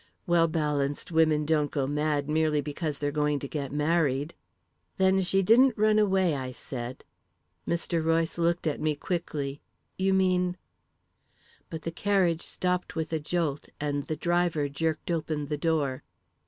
"Well 0.25 0.47
balanced 0.47 1.11
women 1.11 1.45
don't 1.45 1.69
go 1.69 1.85
mad 1.85 2.27
merely 2.27 2.59
because 2.59 2.97
they're 2.97 3.11
going 3.11 3.37
to 3.37 3.47
get 3.47 3.71
married." 3.71 4.33
"Then 4.97 5.21
she 5.21 5.43
didn't 5.43 5.77
run 5.77 5.99
away," 5.99 6.33
I 6.35 6.53
said. 6.53 7.03
Mr. 7.67 8.03
Royce 8.03 8.39
looked 8.39 8.65
at 8.65 8.81
me 8.81 8.95
quickly. 8.95 9.61
"You 9.99 10.15
mean" 10.15 10.57
But 11.69 11.83
the 11.83 11.91
carriage 11.91 12.41
stopped 12.41 12.95
with 12.95 13.13
a 13.13 13.19
jolt 13.19 13.69
and 13.79 14.05
the 14.05 14.15
driver 14.17 14.67
jerked 14.69 15.11
open 15.11 15.49
the 15.49 15.55
door. 15.59 16.01